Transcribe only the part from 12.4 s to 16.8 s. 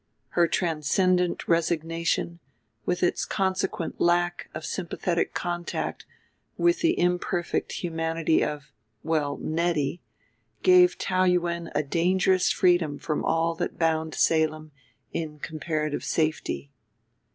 freedom from all that bound Salem in comparative safety.